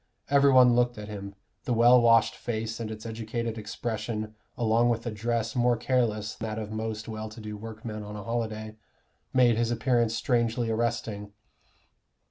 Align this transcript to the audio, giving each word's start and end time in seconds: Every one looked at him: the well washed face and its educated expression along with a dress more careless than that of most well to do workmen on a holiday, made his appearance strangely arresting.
Every 0.31 0.51
one 0.51 0.73
looked 0.75 0.97
at 0.97 1.09
him: 1.09 1.35
the 1.65 1.75
well 1.75 2.01
washed 2.01 2.35
face 2.35 2.79
and 2.79 2.89
its 2.89 3.05
educated 3.05 3.59
expression 3.59 4.33
along 4.57 4.89
with 4.89 5.05
a 5.05 5.11
dress 5.11 5.55
more 5.55 5.77
careless 5.77 6.33
than 6.33 6.49
that 6.49 6.57
of 6.59 6.71
most 6.71 7.07
well 7.07 7.29
to 7.29 7.39
do 7.39 7.55
workmen 7.55 8.01
on 8.01 8.15
a 8.15 8.23
holiday, 8.23 8.77
made 9.31 9.57
his 9.57 9.69
appearance 9.69 10.15
strangely 10.15 10.71
arresting. 10.71 11.33